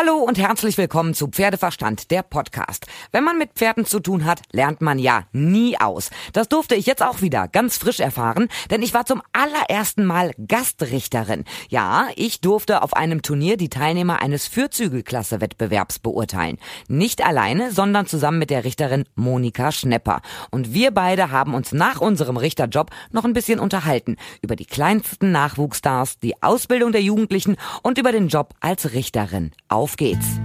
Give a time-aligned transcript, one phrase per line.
[0.00, 2.86] Hallo und herzlich willkommen zu Pferdeverstand, der Podcast.
[3.10, 6.10] Wenn man mit Pferden zu tun hat, lernt man ja nie aus.
[6.32, 10.34] Das durfte ich jetzt auch wieder ganz frisch erfahren, denn ich war zum allerersten Mal
[10.46, 11.42] Gastrichterin.
[11.68, 16.58] Ja, ich durfte auf einem Turnier die Teilnehmer eines Vierzügelklasse-Wettbewerbs beurteilen.
[16.86, 20.20] Nicht alleine, sondern zusammen mit der Richterin Monika Schnepper.
[20.52, 25.32] Und wir beide haben uns nach unserem Richterjob noch ein bisschen unterhalten über die kleinsten
[25.32, 29.50] Nachwuchsstars, die Ausbildung der Jugendlichen und über den Job als Richterin.
[29.66, 30.38] Auf auf geht's!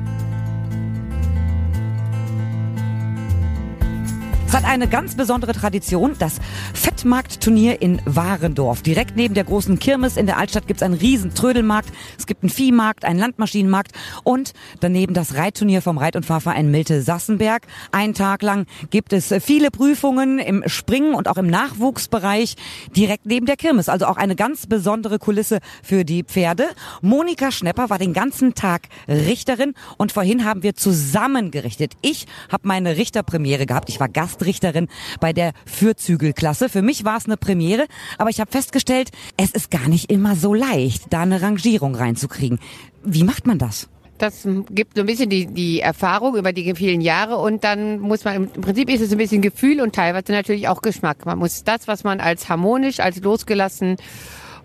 [4.53, 6.35] Es hat eine ganz besondere Tradition, das
[6.75, 8.83] Fettmarktturnier in Warendorf.
[8.83, 11.89] Direkt neben der großen Kirmes in der Altstadt gibt es einen riesen Trödelmarkt.
[12.19, 13.93] Es gibt einen Viehmarkt, einen Landmaschinenmarkt
[14.23, 17.65] und daneben das Reitturnier vom Reit- und Fahrverein Milte Sassenberg.
[17.91, 22.53] Einen Tag lang gibt es viele Prüfungen im Springen und auch im Nachwuchsbereich
[22.95, 23.89] direkt neben der Kirmes.
[23.89, 26.67] Also auch eine ganz besondere Kulisse für die Pferde.
[27.01, 31.93] Monika Schnepper war den ganzen Tag Richterin und vorhin haben wir zusammen gerichtet.
[32.03, 33.89] Ich habe meine Richterpremiere gehabt.
[33.89, 34.87] Ich war Gast Richterin
[35.19, 36.69] bei der Fürzügelklasse.
[36.69, 37.85] Für mich war es eine Premiere,
[38.17, 42.59] aber ich habe festgestellt, es ist gar nicht immer so leicht, da eine Rangierung reinzukriegen.
[43.03, 43.89] Wie macht man das?
[44.17, 48.23] Das gibt so ein bisschen die, die Erfahrung über die vielen Jahre und dann muss
[48.23, 51.25] man, im Prinzip ist es ein bisschen Gefühl und teilweise natürlich auch Geschmack.
[51.25, 53.97] Man muss das, was man als harmonisch, als losgelassen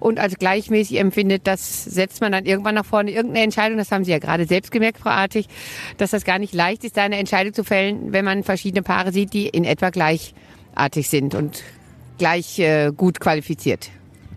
[0.01, 3.11] und als gleichmäßig empfindet, das setzt man dann irgendwann nach vorne.
[3.11, 5.47] Irgendeine Entscheidung, das haben Sie ja gerade selbst gemerkt, Frau Artig,
[5.97, 9.13] dass das gar nicht leicht ist, da eine Entscheidung zu fällen, wenn man verschiedene Paare
[9.13, 11.63] sieht, die in etwa gleichartig sind und
[12.19, 13.91] gleich äh, gut qualifiziert.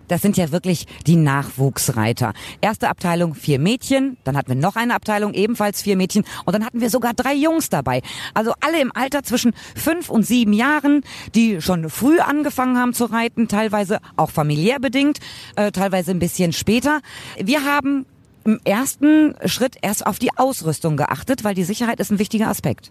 [0.08, 2.32] Das sind ja wirklich die Nachwuchsreiter.
[2.60, 6.64] Erste Abteilung vier Mädchen, dann hatten wir noch eine Abteilung ebenfalls vier Mädchen und dann
[6.64, 8.02] hatten wir sogar drei Jungs dabei.
[8.34, 11.02] Also alle im Alter zwischen fünf und sieben Jahren,
[11.34, 15.18] die schon früh angefangen haben zu reiten, teilweise auch familiär bedingt,
[15.56, 17.00] äh, teilweise ein bisschen später.
[17.38, 18.06] Wir haben
[18.44, 22.90] im ersten Schritt erst auf die Ausrüstung geachtet, weil die Sicherheit ist ein wichtiger Aspekt.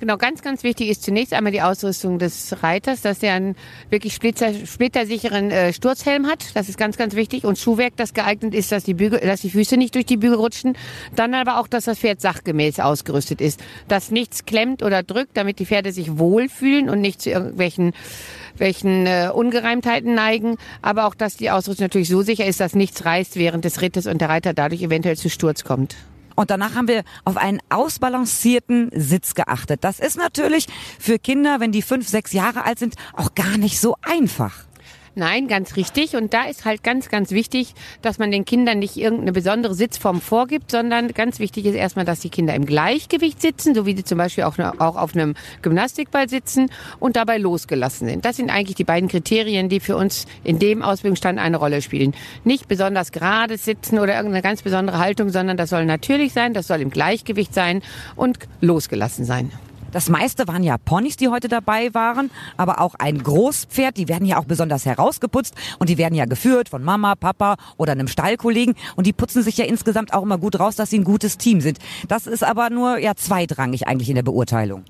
[0.00, 3.56] Genau, ganz, ganz wichtig ist zunächst einmal die Ausrüstung des Reiters, dass er einen
[3.90, 6.44] wirklich splitter, splittersicheren äh, Sturzhelm hat.
[6.54, 7.44] Das ist ganz, ganz wichtig.
[7.44, 10.36] Und Schuhwerk, das geeignet ist, dass die, Bügel, dass die Füße nicht durch die Bügel
[10.36, 10.76] rutschen.
[11.14, 13.62] Dann aber auch, dass das Pferd sachgemäß ausgerüstet ist.
[13.86, 17.92] Dass nichts klemmt oder drückt, damit die Pferde sich wohlfühlen und nicht zu irgendwelchen
[18.56, 23.04] welchen äh, Ungereimtheiten neigen, aber auch, dass die Ausrüstung natürlich so sicher ist, dass nichts
[23.04, 25.96] reißt während des Rittes und der Reiter dadurch eventuell zu Sturz kommt.
[26.34, 29.84] Und danach haben wir auf einen ausbalancierten Sitz geachtet.
[29.84, 30.66] Das ist natürlich
[30.98, 34.64] für Kinder, wenn die fünf, sechs Jahre alt sind, auch gar nicht so einfach.
[35.16, 36.16] Nein, ganz richtig.
[36.16, 40.20] Und da ist halt ganz, ganz wichtig, dass man den Kindern nicht irgendeine besondere Sitzform
[40.20, 44.02] vorgibt, sondern ganz wichtig ist erstmal, dass die Kinder im Gleichgewicht sitzen, so wie sie
[44.02, 48.24] zum Beispiel auch, auch auf einem Gymnastikball sitzen und dabei losgelassen sind.
[48.24, 52.12] Das sind eigentlich die beiden Kriterien, die für uns in dem Ausbildungsstand eine Rolle spielen.
[52.42, 56.66] Nicht besonders gerade sitzen oder irgendeine ganz besondere Haltung, sondern das soll natürlich sein, das
[56.66, 57.82] soll im Gleichgewicht sein
[58.16, 59.52] und losgelassen sein.
[59.94, 63.96] Das meiste waren ja Ponys, die heute dabei waren, aber auch ein Großpferd.
[63.96, 67.92] Die werden ja auch besonders herausgeputzt und die werden ja geführt von Mama, Papa oder
[67.92, 71.04] einem Stallkollegen und die putzen sich ja insgesamt auch immer gut raus, dass sie ein
[71.04, 71.78] gutes Team sind.
[72.08, 74.82] Das ist aber nur ja zweitrangig eigentlich in der Beurteilung.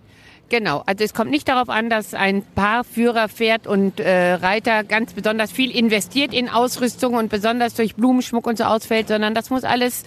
[0.50, 4.84] Genau, also es kommt nicht darauf an, dass ein Paar Führer, Pferd und äh, Reiter
[4.84, 9.48] ganz besonders viel investiert in Ausrüstung und besonders durch Blumenschmuck und so ausfällt, sondern das
[9.48, 10.04] muss alles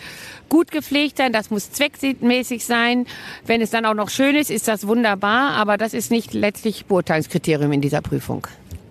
[0.48, 3.08] gut gepflegt sein, das muss zweckmäßig sein.
[3.46, 6.86] Wenn es dann auch noch schön ist, ist das wunderbar, aber das ist nicht letztlich
[6.86, 8.48] Beurteilungskriterium in dieser Prüfung.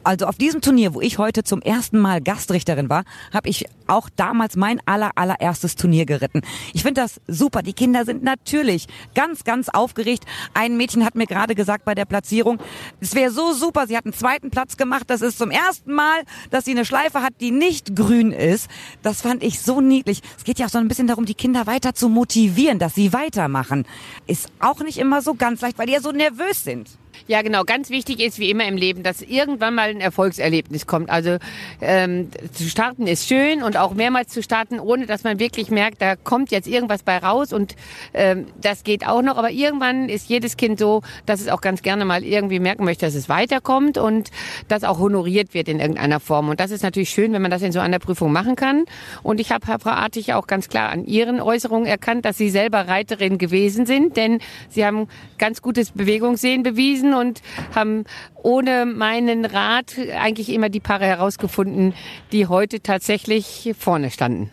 [0.07, 3.03] Also auf diesem Turnier, wo ich heute zum ersten Mal Gastrichterin war,
[3.35, 6.43] habe ich auch damals mein aller allererstes Turnier geritten.
[6.73, 7.61] Ich finde das super.
[7.63, 8.87] Die Kinder sind natürlich
[9.17, 10.25] ganz, ganz aufgeregt.
[10.55, 12.61] Ein Mädchen hat mir gerade gesagt bei der Platzierung,
[13.01, 15.07] es wäre so super, sie hat einen zweiten Platz gemacht.
[15.09, 18.71] Das ist zum ersten Mal, dass sie eine Schleife hat, die nicht grün ist.
[19.03, 20.23] Das fand ich so niedlich.
[20.39, 23.13] Es geht ja auch so ein bisschen darum, die Kinder weiter zu motivieren, dass sie
[23.13, 23.85] weitermachen.
[24.29, 26.91] Ist auch nicht immer so ganz leicht, weil die ja so nervös sind.
[27.27, 27.65] Ja, genau.
[27.65, 31.11] Ganz wichtig ist wie immer im Leben, dass irgendwann mal ein Erfolgserlebnis kommt.
[31.11, 31.39] Also
[31.81, 36.01] ähm, zu starten ist schön und auch mehrmals zu starten, ohne dass man wirklich merkt,
[36.03, 37.75] da kommt jetzt irgendwas bei raus und
[38.15, 39.37] ähm, das geht auch noch.
[39.37, 43.07] Aber irgendwann ist jedes Kind so, dass es auch ganz gerne mal irgendwie merken möchte,
[43.07, 44.31] dass es weiterkommt und
[44.69, 46.49] das auch honoriert wird in irgendeiner Form.
[46.49, 48.85] Und das ist natürlich schön, wenn man das in so einer Prüfung machen kann.
[49.23, 52.89] Und ich habe Frau Artig auch ganz klar an Ihren Äußerungen erkannt, dass Sie selber
[52.89, 55.09] Reiterin gewesen sind, denn Sie haben
[55.39, 57.43] ganz gutes Bewegungssehen bewiesen und
[57.75, 58.05] haben
[58.35, 61.95] ohne meinen Rat eigentlich immer die Paare herausgefunden,
[62.33, 64.51] die heute tatsächlich vorne standen.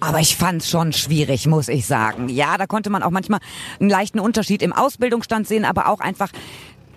[0.00, 2.28] Aber ich fand es schon schwierig, muss ich sagen.
[2.28, 3.40] Ja, da konnte man auch manchmal
[3.80, 6.30] einen leichten Unterschied im Ausbildungsstand sehen, aber auch einfach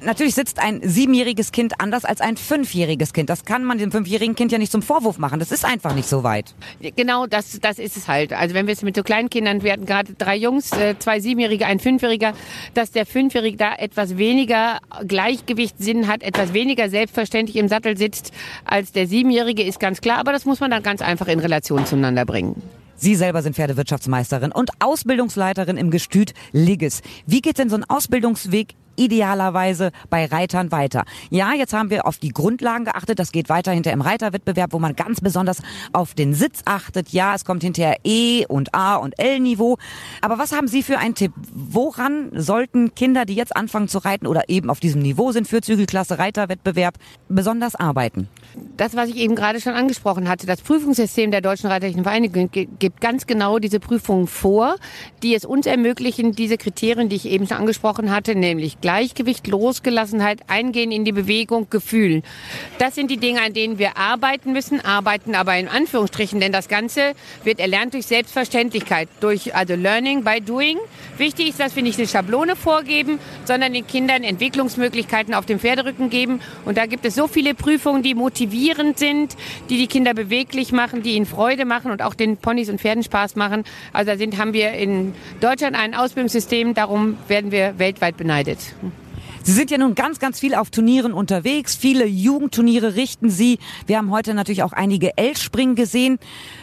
[0.04, 3.30] Natürlich sitzt ein siebenjähriges Kind anders als ein fünfjähriges Kind.
[3.30, 5.40] Das kann man dem fünfjährigen Kind ja nicht zum Vorwurf machen.
[5.40, 6.56] Das ist einfach nicht so weit.
[6.96, 8.34] Genau, das, das ist es halt.
[8.34, 11.20] Also wenn wir es mit so kleinen Kindern, wir hatten gerade drei Jungs, äh, zwei
[11.20, 12.34] Siebenjährige, ein Fünfjähriger,
[12.74, 18.32] dass der Fünfjährige da etwas weniger Gleichgewichtssinn hat, etwas weniger selbstverständlich im Sattel sitzt
[18.66, 20.18] als der Siebenjährige, ist ganz klar.
[20.18, 22.62] Aber das muss man dann ganz einfach in Relation zueinander bringen.
[22.96, 27.02] Sie selber sind Pferdewirtschaftsmeisterin und Ausbildungsleiterin im Gestüt Ligges.
[27.26, 31.04] Wie geht denn so ein Ausbildungsweg idealerweise bei Reitern weiter.
[31.30, 33.20] Ja, jetzt haben wir auf die Grundlagen geachtet.
[33.20, 35.62] Das geht weiter hinter im Reiterwettbewerb, wo man ganz besonders
[35.94, 37.10] auf den Sitz achtet.
[37.10, 39.78] Ja, es kommt hinterher E und A und L-Niveau.
[40.22, 41.32] Aber was haben Sie für einen Tipp?
[41.54, 45.62] Woran sollten Kinder, die jetzt anfangen zu reiten oder eben auf diesem Niveau sind für
[45.62, 46.96] Zügelklasse Reiterwettbewerb,
[47.30, 48.28] besonders arbeiten?
[48.78, 53.00] Das, was ich eben gerade schon angesprochen hatte, das Prüfungssystem der Deutschen Reiterlichen Vereinigung gibt
[53.00, 54.76] ganz genau diese Prüfungen vor,
[55.24, 60.42] die es uns ermöglichen, diese Kriterien, die ich eben schon angesprochen hatte, nämlich Gleichgewicht, Losgelassenheit,
[60.48, 62.24] Eingehen in die Bewegung, Gefühl.
[62.80, 66.68] Das sind die Dinge, an denen wir arbeiten müssen, arbeiten aber in Anführungsstrichen, denn das
[66.68, 67.14] Ganze
[67.44, 70.78] wird erlernt durch Selbstverständlichkeit, durch also Learning by Doing.
[71.18, 76.10] Wichtig ist, dass wir nicht eine Schablone vorgeben, sondern den Kindern Entwicklungsmöglichkeiten auf dem Pferderücken
[76.10, 76.42] geben.
[76.66, 79.36] Und da gibt es so viele Prüfungen, die motivierend sind,
[79.70, 83.04] die die Kinder beweglich machen, die ihnen Freude machen und auch den Ponys und Pferden
[83.04, 83.64] Spaß machen.
[83.94, 88.71] Also da sind, haben wir in Deutschland ein Ausbildungssystem, darum werden wir weltweit beneidet.
[89.44, 91.76] Sie sind ja nun ganz, ganz viel auf Turnieren unterwegs.
[91.76, 93.58] Viele Jugendturniere richten Sie.
[93.88, 96.20] Wir haben heute natürlich auch einige L-Springen gesehen.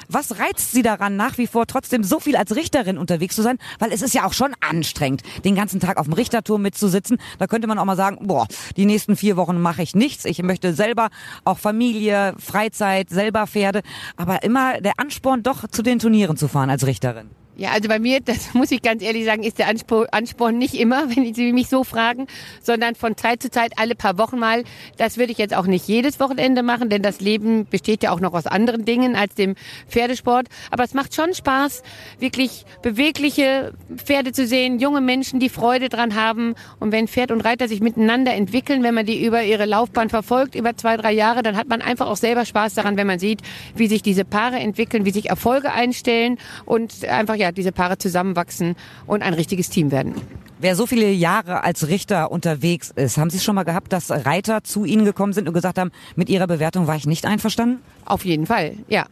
[0.08, 3.58] Was reizt Sie daran, nach wie vor trotzdem so viel als Richterin unterwegs zu sein?
[3.81, 7.19] Weil es ist ja auch schon anstrengend, den ganzen Tag auf dem Richterturm mitzusitzen.
[7.38, 8.46] Da könnte man auch mal sagen, boah,
[8.76, 10.25] die nächsten vier Wochen mache ich nichts.
[10.25, 11.08] Ich möchte selber
[11.44, 13.82] auch Familie, Freizeit, selber Pferde.
[14.16, 17.31] Aber immer der Ansporn, doch zu den Turnieren zu fahren als Richterin.
[17.58, 21.10] Ja, also bei mir, das muss ich ganz ehrlich sagen, ist der Ansporn nicht immer,
[21.16, 22.28] wenn Sie mich so fragen,
[22.62, 24.62] sondern von Zeit zu Zeit alle paar Wochen mal.
[24.96, 28.20] Das würde ich jetzt auch nicht jedes Wochenende machen, denn das Leben besteht ja auch
[28.20, 29.56] noch aus anderen Dingen als dem
[29.88, 30.46] Pferdesport.
[30.70, 31.82] Aber es macht schon Spaß,
[32.20, 36.55] wirklich bewegliche Pferde zu sehen, junge Menschen, die Freude dran haben.
[36.78, 40.55] Und wenn Pferd und Reiter sich miteinander entwickeln, wenn man die über ihre Laufbahn verfolgt,
[40.55, 43.43] über zwei, drei Jahre, dann hat man einfach auch selber Spaß daran, wenn man sieht,
[43.75, 48.76] wie sich diese Paare entwickeln, wie sich Erfolge einstellen und einfach ja diese Paare zusammenwachsen
[49.06, 50.14] und ein richtiges Team werden.
[50.60, 54.10] Wer so viele Jahre als Richter unterwegs ist, haben Sie es schon mal gehabt, dass
[54.10, 57.80] Reiter zu Ihnen gekommen sind und gesagt haben, mit Ihrer Bewertung war ich nicht einverstanden?
[58.04, 59.06] Auf jeden Fall, ja.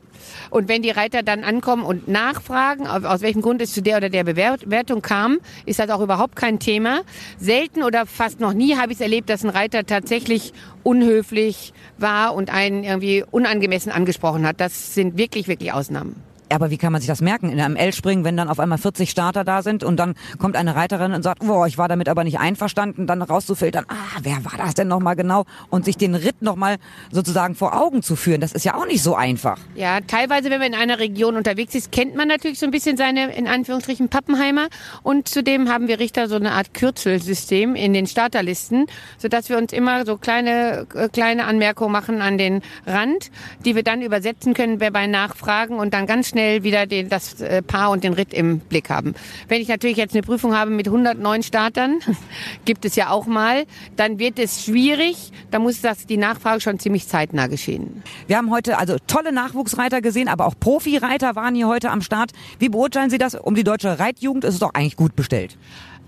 [0.51, 4.09] Und wenn die Reiter dann ankommen und nachfragen, aus welchem Grund es zu der oder
[4.09, 7.03] der Bewertung kam, ist das auch überhaupt kein Thema.
[7.39, 10.53] Selten oder fast noch nie habe ich es erlebt, dass ein Reiter tatsächlich
[10.83, 14.61] unhöflich war und einen irgendwie unangemessen angesprochen hat.
[14.61, 16.26] Das sind wirklich, wirklich Ausnahmen.
[16.49, 17.51] Aber wie kann man sich das merken?
[17.51, 20.77] In einem L-Springen, wenn dann auf einmal 40 Starter da sind und dann kommt eine
[20.77, 24.53] Reiterin und sagt, boah, ich war damit aber nicht einverstanden, dann rauszufiltern, ah, wer war
[24.57, 25.45] das denn nochmal genau?
[25.71, 26.77] Und sich den Ritt nochmal
[27.11, 29.59] sozusagen vor Augen zu führen, das ist ja auch nicht so einfach.
[29.75, 32.97] Ja, teilweise, wenn man in einer Region unterwegs ist, kennt man natürlich so ein bisschen
[32.97, 34.69] seine, in Anführungsstrichen, Pappenheimer.
[35.03, 38.87] Und zudem haben wir Richter so eine Art Kürzelsystem in den Starterlisten,
[39.19, 43.31] sodass wir uns immer so kleine, äh, kleine Anmerkungen machen an den Rand,
[43.65, 47.63] die wir dann übersetzen können bei Nachfragen und dann ganz schnell wieder den, das äh,
[47.63, 49.15] Paar und den Ritt im Blick haben.
[49.49, 51.99] Wenn ich natürlich jetzt eine Prüfung habe mit 109 Startern,
[52.65, 53.65] gibt es ja auch mal,
[53.97, 55.33] dann wird es schwierig.
[55.51, 58.03] Da muss das die Nachfrage schon ziemlich zeitnah geschehen.
[58.27, 62.33] Wir haben heute also tolle Nachwuchsreiter gesehen, aber auch Profireiter waren hier heute am Start.
[62.59, 63.35] Wie beurteilen Sie das?
[63.35, 65.57] Um die deutsche Reitjugend ist es doch eigentlich gut bestellt.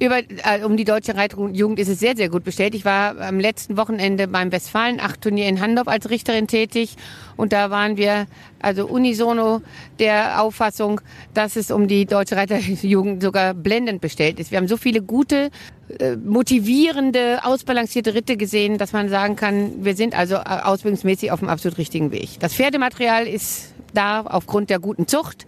[0.00, 2.76] Über, äh, um die deutsche Reitjugend ist es sehr, sehr gut bestellt.
[2.76, 6.95] Ich war am letzten Wochenende beim Westfalen-Acht-Turnier in Handorf als Richterin tätig
[7.37, 8.26] und da waren wir
[8.61, 9.61] also unisono
[9.99, 11.00] der Auffassung,
[11.35, 14.52] dass es um die deutsche Reiterjugend sogar blendend bestellt ist.
[14.52, 15.50] Wir haben so viele gute,
[15.99, 21.40] äh, motivierende, ausbalancierte Ritte gesehen, dass man sagen kann, wir sind also äh, ausbildungsmäßig auf
[21.40, 22.38] dem absolut richtigen Weg.
[22.38, 25.45] Das Pferdematerial ist da aufgrund der guten Zucht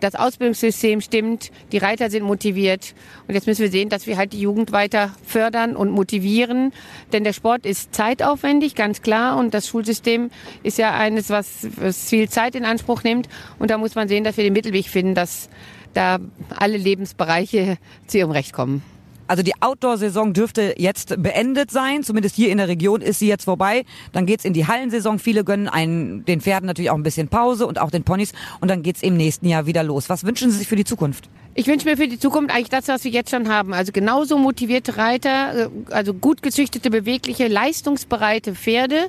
[0.00, 2.94] das Ausbildungssystem stimmt, die Reiter sind motiviert.
[3.26, 6.72] Und jetzt müssen wir sehen, dass wir halt die Jugend weiter fördern und motivieren.
[7.12, 9.36] Denn der Sport ist zeitaufwendig, ganz klar.
[9.36, 10.30] Und das Schulsystem
[10.62, 13.28] ist ja eines, was, was viel Zeit in Anspruch nimmt.
[13.58, 15.48] Und da muss man sehen, dass wir den Mittelweg finden, dass
[15.94, 16.18] da
[16.54, 18.95] alle Lebensbereiche zu ihrem Recht kommen.
[19.26, 22.02] Also die Outdoor-Saison dürfte jetzt beendet sein.
[22.02, 23.84] Zumindest hier in der Region ist sie jetzt vorbei.
[24.12, 25.18] Dann geht's in die Hallensaison.
[25.18, 28.32] Viele gönnen einen, den Pferden natürlich auch ein bisschen Pause und auch den Ponys.
[28.60, 30.08] Und dann geht's im nächsten Jahr wieder los.
[30.08, 31.28] Was wünschen Sie sich für die Zukunft?
[31.58, 33.72] Ich wünsche mir für die Zukunft eigentlich das, was wir jetzt schon haben.
[33.72, 39.06] Also genauso motivierte Reiter, äh, also gut gezüchtete, bewegliche, leistungsbereite Pferde.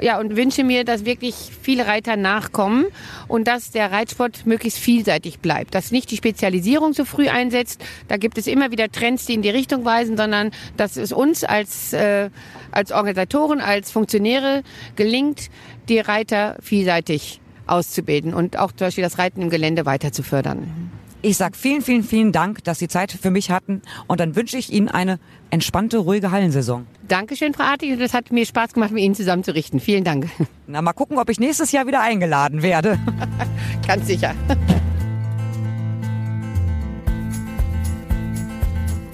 [0.00, 2.86] Ja, und wünsche mir, dass wirklich viele Reiter nachkommen
[3.28, 5.74] und dass der Reitsport möglichst vielseitig bleibt.
[5.74, 7.84] Dass nicht die Spezialisierung so früh einsetzt.
[8.08, 11.44] Da gibt es immer wieder Trends, die in die Richtung weisen, sondern dass es uns
[11.44, 12.30] als, äh,
[12.70, 14.62] als Organisatoren, als Funktionäre
[14.96, 15.48] gelingt,
[15.88, 20.90] die Reiter vielseitig auszubilden und auch zum Beispiel das Reiten im Gelände weiter zu fördern.
[21.22, 24.56] Ich sag vielen, vielen, vielen Dank, dass Sie Zeit für mich hatten und dann wünsche
[24.56, 25.18] ich Ihnen eine
[25.50, 26.86] entspannte, ruhige Hallensaison.
[27.08, 29.80] Dankeschön, Frau Artig, und es hat mir Spaß gemacht, mit Ihnen zusammen zu richten.
[29.80, 30.30] Vielen Dank.
[30.66, 32.98] Na, mal gucken, ob ich nächstes Jahr wieder eingeladen werde.
[33.86, 34.34] Ganz sicher.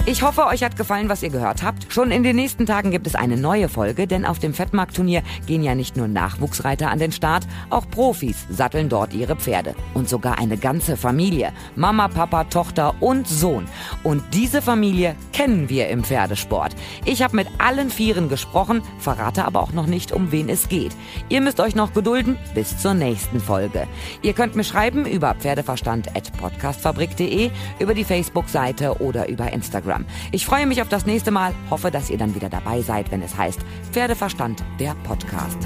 [0.08, 1.92] Ich hoffe, euch hat gefallen, was ihr gehört habt.
[1.92, 5.64] Schon in den nächsten Tagen gibt es eine neue Folge, denn auf dem Fettmarktturnier gehen
[5.64, 9.74] ja nicht nur Nachwuchsreiter an den Start, auch Profis satteln dort ihre Pferde.
[9.94, 11.52] Und sogar eine ganze Familie.
[11.74, 13.66] Mama, Papa, Tochter und Sohn.
[14.04, 16.76] Und diese Familie kennen wir im Pferdesport.
[17.04, 20.92] Ich habe mit allen Vieren gesprochen, verrate aber auch noch nicht, um wen es geht.
[21.30, 23.88] Ihr müsst euch noch gedulden bis zur nächsten Folge.
[24.22, 29.95] Ihr könnt mir schreiben über pferdeverstand.podcastfabrik.de, über die Facebook-Seite oder über Instagram.
[29.96, 30.06] Instagram.
[30.32, 33.22] Ich freue mich auf das nächste Mal, hoffe, dass ihr dann wieder dabei seid, wenn
[33.22, 33.60] es heißt
[33.92, 35.58] Pferdeverstand, der Podcast.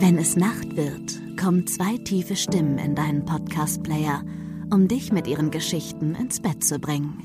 [0.00, 4.22] Wenn es Nacht wird, kommen zwei tiefe Stimmen in deinen Podcast-Player,
[4.70, 7.24] um dich mit ihren Geschichten ins Bett zu bringen.